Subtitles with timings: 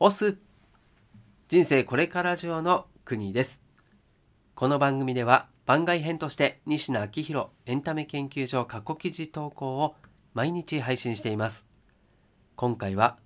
[0.00, 0.36] オス。
[1.48, 3.64] 人生これから上の国です。
[4.54, 9.96] この番組では番外編として西野昭弘エンタメ研究所過去記事投稿を
[10.34, 11.66] 毎日配信しています。
[12.54, 13.18] 今回は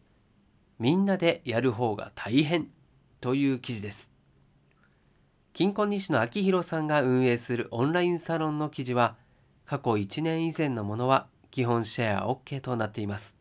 [0.79, 2.69] みんなでやる方が大変
[3.21, 4.11] という記事です。
[5.53, 9.17] 金婚西野昭弘さんが運営するオンラインサロンの記事は
[9.67, 13.37] 過去1年以前のものは基本シェア OK となっています。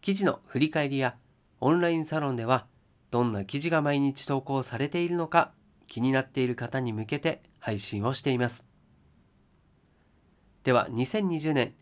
[0.00, 1.16] 記事の振り返りや
[1.60, 2.66] オンラインサロンでは
[3.10, 5.52] どんな記事が毎日投稿されているのか
[5.86, 8.64] 気になっている方に向けて配信をしています。
[10.62, 11.74] では2020年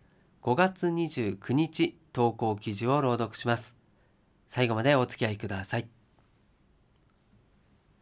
[0.43, 3.77] 5月29日投稿記事を朗読します。
[4.49, 5.89] 最後までお付き合いください。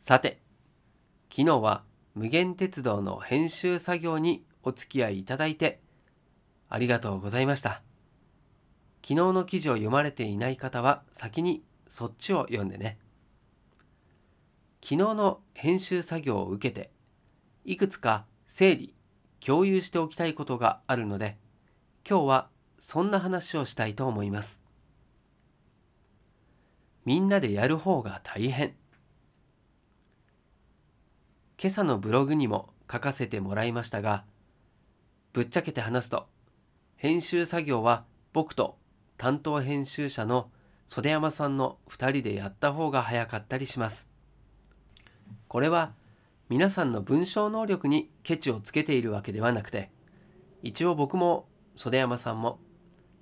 [0.01, 0.41] さて
[1.31, 1.83] 昨日は
[2.15, 5.81] 無限鉄道の編集作業にお付き合いいただいて
[6.69, 7.83] ありがとうございました。
[9.09, 12.98] 昨日の記事を読まれていない方は先にそっちを読んでね。
[14.83, 16.91] 昨日の編集作業を受けて
[17.64, 18.94] いくつか整理
[19.39, 21.36] 共有しておきたいことがあるので
[22.08, 22.48] 今日は
[22.81, 24.61] そんな話をしたいと思います。
[27.05, 28.75] みんなでやる方が大変。
[31.62, 34.25] 今朝のブログにも書かせてもらいましたが
[35.33, 36.27] ぶっちゃけて話すと
[36.97, 38.78] 編集作業は僕と
[39.17, 40.50] 担当編集者の
[40.89, 44.09] 袖山さんの2人でやった方が早かったりします。
[45.48, 45.92] これは
[46.48, 49.91] 皆さんの文章能力にケチをつけているわけではなくて
[50.62, 52.61] 一応僕も袖山さんも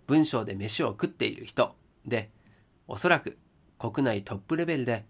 [0.07, 2.31] 文章で飯を食っている人で
[2.87, 3.39] おそらく
[3.79, 5.07] 国内トップレベルで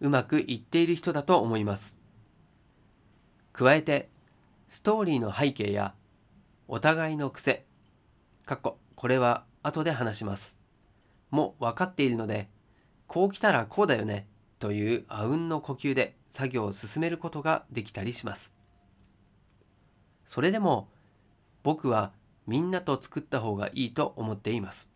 [0.00, 1.96] うまくいっている人だと思います。
[3.52, 4.08] 加えて
[4.68, 5.94] ストーリーの背景や
[6.68, 7.64] お互いの癖
[8.44, 10.58] 過去これは後で話します。
[11.30, 12.48] も分かっているので、
[13.06, 14.26] こう来たらこうだよね
[14.58, 18.54] というあうんの呼吸で作業を進めることができたりします。
[20.26, 20.88] それでも
[21.62, 22.12] 僕は
[22.46, 24.90] みんなと作った方がいいと思っています。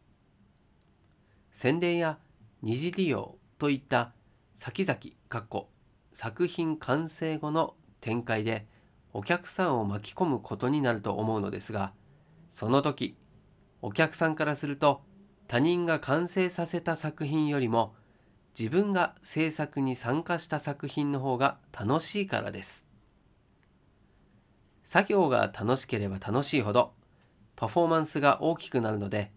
[1.53, 2.19] 宣伝や
[2.63, 4.13] 二次利用といった
[4.57, 5.69] 先々かっこ
[6.13, 8.67] 作品完成後の展開で
[9.13, 11.93] お客さんを巻き込むことになると思うのですが
[12.51, 13.17] その時
[13.87, 15.01] お客さんからすると
[15.47, 17.95] 他人が完成させた作品よりも
[18.59, 22.85] 自分が制作に参加した作品の方が楽しいからです。
[24.83, 26.95] 作業が楽しければ楽しいほど
[27.55, 29.31] パフォーマンスが大きくなるので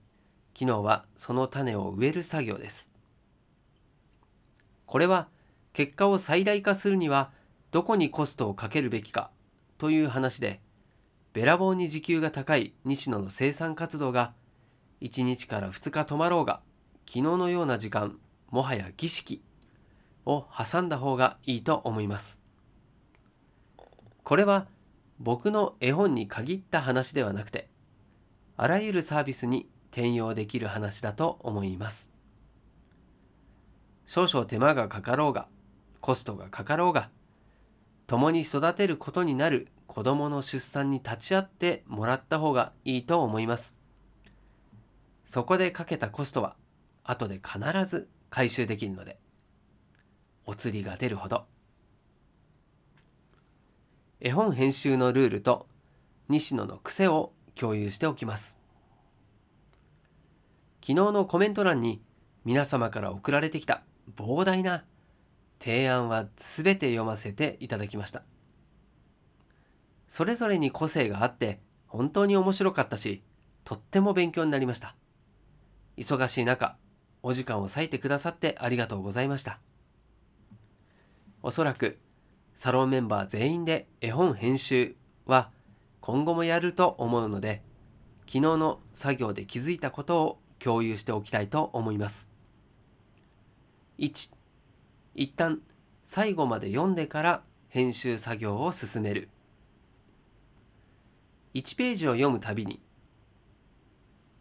[0.58, 2.90] 昨日はその種を植える作業です。
[4.88, 5.28] これは
[5.74, 7.30] 結果を最大化するには
[7.70, 9.30] どこにコストをかけるべきか
[9.78, 10.60] という話で
[11.34, 14.34] べらぼうに時給が高い西野の生産活動が
[15.02, 16.62] 1日から2日止まろうが
[17.08, 18.18] 昨日のような時間
[18.50, 19.42] もはや儀式
[20.26, 22.40] を挟んだ方がいいと思います。
[24.24, 24.68] これは
[25.20, 27.68] 僕の絵本に限った話ではなくて
[28.58, 32.10] あらゆるサービスに転用できる話だと思います。
[34.06, 35.48] 少々手間がかかろうが
[36.02, 37.10] コストがかかろうが
[38.08, 43.79] 共に育てることになる子供の出産に立ち会ってもらった方がいいと思います。
[45.30, 46.56] そこでかけたコストは
[47.04, 49.20] 後で必ず回収できるので
[50.48, 51.46] お釣りが出るほど。
[54.20, 55.68] 絵本編集のルールと
[56.30, 58.58] 西野の癖を共有しておきます。
[60.82, 62.02] 昨日のコメント欄に
[62.44, 63.84] 皆様から送られてきた
[64.18, 64.84] 膨大な
[65.60, 68.24] 提案は全て読ませていただきました。
[70.08, 73.22] それぞれに個性があって本当に面白かったし
[73.64, 74.96] とっても勉強になりました。
[76.00, 76.78] 忙しい中、
[77.22, 79.60] お時間を割いてくださってありがとうございました。
[81.44, 82.00] おそらく、
[82.56, 84.96] サロンメンバー全員で絵本編集
[85.26, 85.52] は
[86.00, 87.62] 今後もやると思うので、
[88.22, 92.30] 昨日の作業で気づいたことを共有しておきたいと思います。
[93.98, 94.34] 1、
[95.16, 95.62] 一旦
[96.06, 99.28] 最後まで読んでから編集作業を進める。
[101.56, 102.82] 1ページを読むたびに、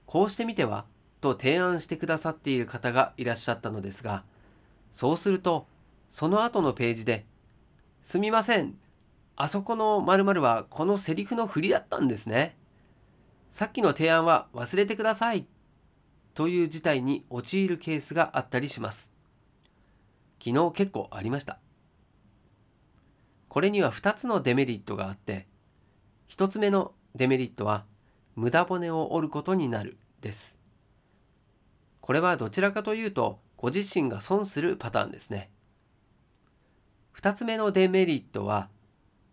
[0.07, 0.87] こうしてみては
[1.21, 4.25] と提案してくださっている方がいらっしゃったのですが、
[4.93, 5.67] そうすると、
[6.11, 7.27] その後のページで、
[8.03, 8.79] すみません、
[9.37, 12.57] あそこの〇〇はこのセリフの振りだったんですね。
[13.51, 15.47] さっきの提案は忘れてください。
[16.35, 19.13] という事態に陥るケースがあったりします。
[20.43, 21.59] 昨日結構ありました。
[23.49, 25.47] これには2つのデメリットがあって、
[26.29, 27.85] 1つ目のデメリットは、
[28.37, 30.58] 無駄骨を折ることになるです。
[32.09, 35.51] これはどちらかというとご自身が損するパターンですね。
[37.15, 38.71] 2つ目のデメリットは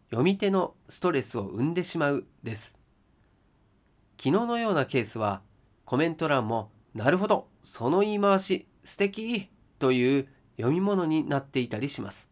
[0.10, 2.76] 読み手のストレスを生んでしまうです。
[4.22, 5.42] 昨日のようなケースは
[5.86, 9.50] コメント欄もなるほどその言い回し素敵
[9.80, 12.30] という読み物になっていたりします。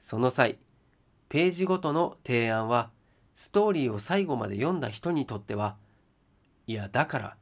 [0.00, 0.56] その際
[1.28, 2.92] ページごとの提案は
[3.34, 5.74] ストーリーを最後まで読んだ人にとっては
[6.68, 7.36] いやだから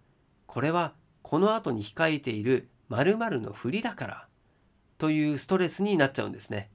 [0.46, 0.94] これは
[1.32, 4.28] この後に控えている〇〇の振りだから
[4.98, 6.68] というストレスになっちゃうんですね。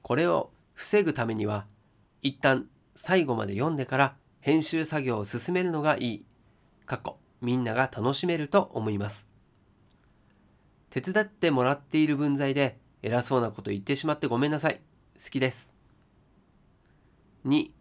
[0.00, 1.66] これを防ぐためには
[2.22, 6.24] 一旦最後まで読んでから編集作業を進めるのがいい。
[6.86, 9.28] 過去みんなが楽しめると思います。
[10.88, 14.80] 手伝ってもらっている分際で偉そうなこと言ってしまってごめんなさい。
[15.22, 15.70] 好きです。
[17.44, 17.72] 2、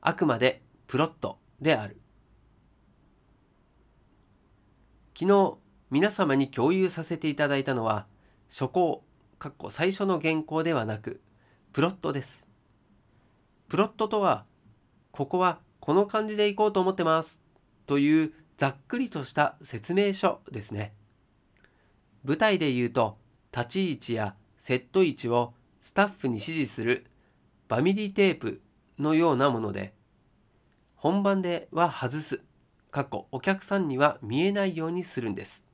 [0.00, 2.00] あくまでプロットである。
[5.16, 5.58] 昨日
[5.90, 8.06] 皆様に共有させていただいたのは
[8.50, 9.04] 初稿、
[9.38, 11.20] かっこ最初の原稿ではなく
[11.72, 12.44] プロットです。
[13.68, 14.44] プロットとは
[15.12, 17.40] ここはこの感じでいこうと思ってます
[17.86, 20.92] というざっくりとした説明書ですね。
[22.24, 23.16] 舞台で言うと
[23.56, 27.06] 立ち位置やセット位置をスタッフに指示する
[27.68, 28.60] バミリテープ
[28.98, 29.94] のようなもので
[30.96, 32.42] 本番では外す
[32.94, 35.64] 過去お客さんには見えないようにするんです。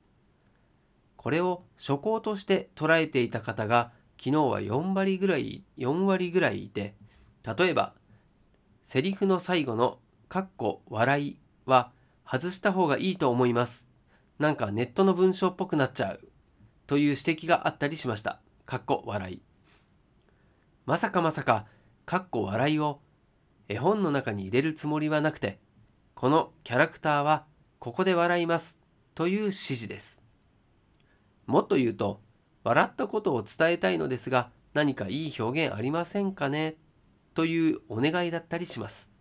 [1.17, 6.95] これを初稿として捉えていた方が昨日は4割ぐらい、4割ぐらいいて、
[7.45, 7.93] 例えば、
[8.83, 11.37] セリフの最後のカッコ笑い
[11.67, 11.91] は
[12.25, 13.87] 外した方がいいと思います。
[14.39, 16.27] なんかネットの文章っぽくなっちゃう。
[16.87, 18.39] という指摘があったりしました。
[18.65, 19.41] かっこ笑い。
[20.87, 21.67] まさかまさか、
[22.03, 22.99] かっこ笑いを
[23.69, 25.59] 絵本の中に入れるつもりはなくて、
[26.15, 27.45] このキャラクターは
[27.79, 28.77] ここで笑います
[29.15, 30.19] という指示です。
[31.47, 32.21] もっと言うと、
[32.63, 36.75] 笑ったことを伝えたいのですが、何かいい表現ありませんかね
[37.33, 39.11] というお願いだったりします。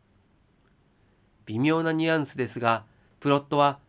[1.47, 2.85] 微妙なニュアンスですが、
[3.19, 3.81] プロットは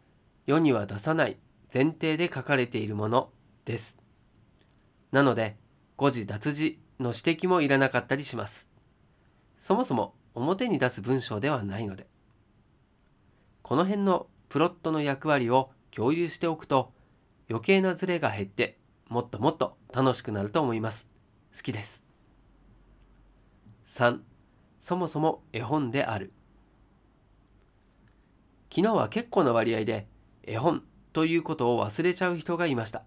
[0.48, 1.38] 世には出さない
[1.74, 3.30] 前提で書かれているもの
[3.66, 3.98] です。
[5.12, 5.58] なので、
[5.98, 8.70] 誤字脱字の指摘もいらなかったりします。
[9.58, 12.11] そもそも表に出す文章ではないので。
[13.72, 16.92] この辺のプロットの役割を共有しておくと
[17.50, 18.78] 余計なズレが減って
[19.08, 21.08] もっともっと楽しくなると思います。
[21.56, 22.04] 好きです。
[23.86, 24.20] 3.
[24.82, 26.34] そもそも絵本である。
[28.70, 30.06] 昨日は結構な割合で
[30.44, 30.84] 絵本
[31.14, 33.06] ということを忘れちゃう人がいました。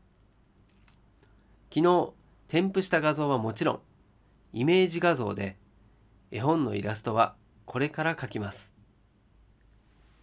[1.71, 2.15] 昨日
[2.49, 3.81] 添付した画像はもちろん
[4.55, 5.59] イメージ画像で
[6.31, 7.35] 絵本のイラストは
[7.67, 8.74] これから描きます。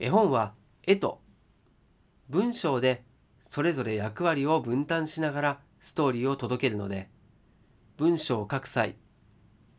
[0.04, 1.22] 絵本は絵と
[2.28, 3.04] 文章で
[3.48, 7.08] それぞれ役割を分担しながらストーリーを届けるので
[7.98, 8.96] 文章を書く際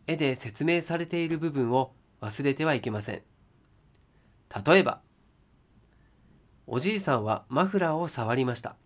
[0.07, 3.23] 絵で説明されている部分を忘れてはいけません。
[4.65, 5.01] 例えば
[6.69, 8.77] おじいさんはマフラーを触りました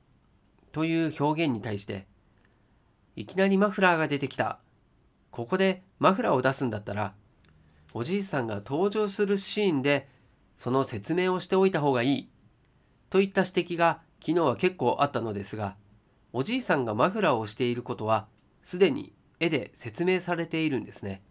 [0.73, 2.06] という表現に対して
[3.15, 4.59] いきなりマフラーが出てきた。
[5.31, 7.12] ここでマフラーを出すんだったら
[7.93, 10.09] おじいさんが登場するシーンで
[10.56, 12.29] その説明をしておいた方がいい。
[13.11, 15.76] といった指摘が昨日は結構あったのですが
[16.32, 18.26] おじいさんがマフラーをしていることは
[18.62, 21.23] すでに絵で説明されているんですね。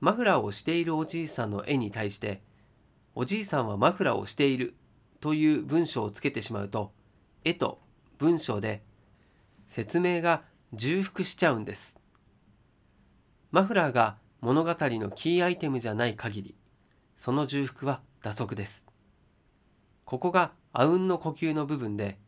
[0.00, 2.42] マフラーをしているおじいさんの絵に対して
[3.14, 4.74] おじいさんはマフラーをしている
[5.20, 6.92] という文章をつけてしまうと
[7.44, 7.80] 絵と
[8.18, 8.82] 文章で
[9.68, 10.42] 説明が
[10.72, 11.96] 重複しちゃうんです。
[13.50, 16.54] マフラーが物語のキーアイテムじゃない限り
[17.16, 18.84] その重複は打足です。
[20.04, 22.18] ここがあうんの呼吸の部分で、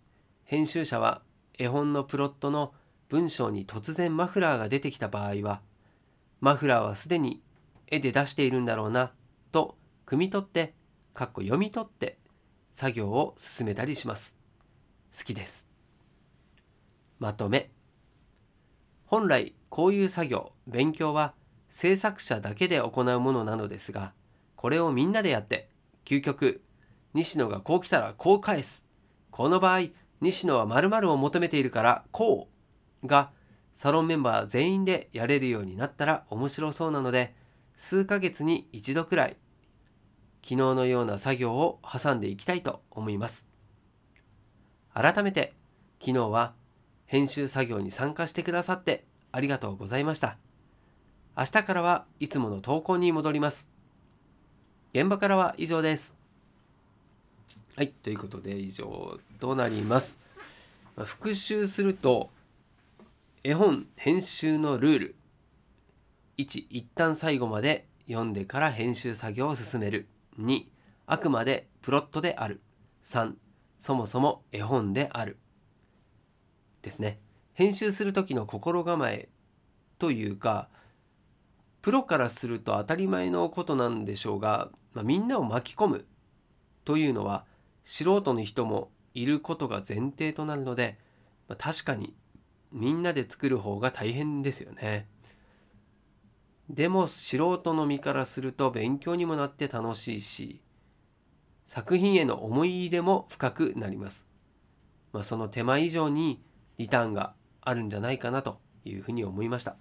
[0.44, 1.22] 編集者は
[1.58, 2.72] 絵本のプロットの
[3.08, 5.60] 文章に突然マフラーが出てきた場合は、
[6.40, 7.42] マフラーはすでに
[7.86, 9.12] 絵で出しているんだろうな
[9.52, 10.74] と汲み取って、
[11.14, 12.18] かっこ読み取って
[12.72, 14.36] 作業を進めたりします。
[15.16, 15.66] 好きです。
[17.20, 17.70] まとめ。
[19.06, 21.34] 本来こういう作業、勉強は
[21.68, 24.12] 制作者だけで行うものなのですが、
[24.56, 25.68] これをみんなでやって、
[26.04, 26.62] 究極、
[27.14, 28.86] 西野がこう来たらこう返す。
[29.30, 29.88] この場合、
[30.20, 32.48] 西野は〇〇を求めているからこ
[33.02, 33.30] うが、
[33.72, 37.34] サロンメンバー全員でやれるようになったら面白そうなので、
[37.76, 39.36] 数ヶ月に一度くらい、
[40.42, 43.46] 昨日のような作業を挟んでいきたいと思います。
[44.92, 45.54] 改めて、
[46.00, 46.54] 昨日は
[47.06, 50.36] 編集作業に参加してくださってありがとうございました。
[51.36, 53.73] 明日からはいつもの投稿に戻ります。
[54.94, 56.14] 現場からは以上です。
[57.74, 60.16] はい、ということで以上となります。
[60.96, 62.30] 復習すると
[63.42, 65.14] 絵本編集のルール。
[66.38, 70.06] 1一旦最後まで読んでから編集作業を進める。
[70.38, 70.66] 2
[71.06, 72.60] あくまでプロットである。
[73.02, 73.34] 3
[73.80, 75.38] そもそも絵本である。
[76.82, 77.18] ですね。
[77.54, 79.28] 編集する時の心構え
[79.98, 80.68] というか
[81.82, 86.06] プロからすると当たり前のことなんでしょうが、まあ、みんなを巻き込む
[86.84, 87.44] というのは
[87.84, 90.98] 素人の人もいることが前提となるので、
[91.48, 92.14] まあ、確かに
[92.72, 95.08] みんなで作る方が大変ですよね。
[96.70, 100.62] でも素人の身からすると勉強にもなって楽しいし
[101.66, 104.26] 作品への思い入れも深くなります。
[105.12, 106.42] まあ、その手間以上に
[106.78, 109.76] リターンがあるんじゃないかなというふうに思いました。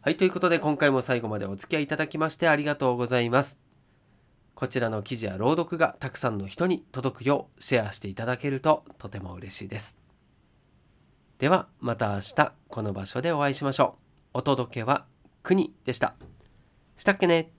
[0.00, 3.63] はい、ということで今回も最後までお付き合いいただきましてありがとうございます。
[4.54, 9.96] こちらの記事や朗読がたくさんの人に届くようシェアしていただけるととても嬉しいです。
[11.38, 13.96] ではまた明日この場所でお会いしましょ
[14.34, 14.38] う。
[14.38, 15.06] お届けは
[15.42, 16.14] 国でした。
[16.96, 17.50] したっけね